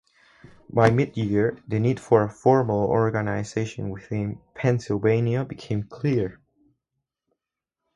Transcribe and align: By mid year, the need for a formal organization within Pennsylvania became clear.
By 0.73 0.89
mid 0.89 1.15
year, 1.15 1.59
the 1.67 1.77
need 1.79 1.99
for 1.99 2.23
a 2.23 2.27
formal 2.31 2.85
organization 2.89 3.91
within 3.91 4.41
Pennsylvania 4.55 5.45
became 5.45 5.83
clear. 5.83 6.41